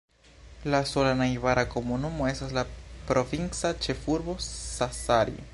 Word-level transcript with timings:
La 0.75 0.79
sola 0.91 1.11
najbara 1.19 1.65
komunumo 1.75 2.29
estas 2.31 2.57
la 2.59 2.65
provinca 3.13 3.75
ĉefurbo 3.87 4.39
Sassari. 4.51 5.43